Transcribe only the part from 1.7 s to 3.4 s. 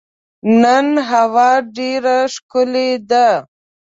ډېره ښکلې ده.